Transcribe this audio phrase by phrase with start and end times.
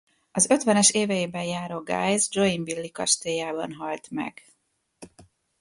[0.31, 4.43] Az ötvenes éveiben járó Guise joinville-i kastélyában halt meg.